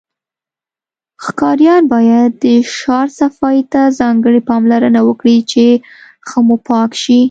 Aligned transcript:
ښاریان 1.23 1.83
باید 1.93 2.31
د 2.43 2.45
شار 2.77 3.07
صفایی 3.19 3.61
ته 3.71 3.81
ځانګړی 3.99 4.41
پاملرنه 4.49 5.01
وکړی 5.05 5.37
چی 5.51 5.67
ښه 6.27 6.39
موپاک 6.49 6.91
شی 7.01 7.19